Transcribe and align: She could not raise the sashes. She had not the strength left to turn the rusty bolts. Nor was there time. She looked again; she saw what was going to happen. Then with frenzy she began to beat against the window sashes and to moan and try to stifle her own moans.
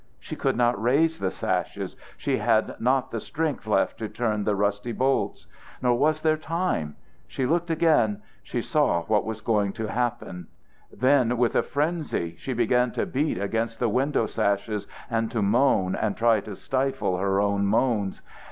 She 0.19 0.35
could 0.35 0.55
not 0.57 0.81
raise 0.81 1.19
the 1.19 1.29
sashes. 1.29 1.95
She 2.17 2.37
had 2.37 2.75
not 2.81 3.11
the 3.11 3.19
strength 3.19 3.67
left 3.67 3.99
to 3.99 4.09
turn 4.09 4.45
the 4.45 4.55
rusty 4.55 4.93
bolts. 4.93 5.45
Nor 5.79 5.93
was 5.93 6.21
there 6.23 6.37
time. 6.37 6.95
She 7.27 7.45
looked 7.45 7.69
again; 7.69 8.23
she 8.41 8.63
saw 8.63 9.03
what 9.03 9.25
was 9.25 9.41
going 9.41 9.73
to 9.73 9.91
happen. 9.91 10.47
Then 10.91 11.37
with 11.37 11.53
frenzy 11.67 12.35
she 12.39 12.53
began 12.53 12.91
to 12.93 13.05
beat 13.05 13.37
against 13.39 13.77
the 13.77 13.89
window 13.89 14.25
sashes 14.25 14.87
and 15.07 15.29
to 15.29 15.43
moan 15.43 15.95
and 15.95 16.17
try 16.17 16.39
to 16.39 16.55
stifle 16.55 17.19
her 17.19 17.39
own 17.39 17.67
moans. 17.67 18.23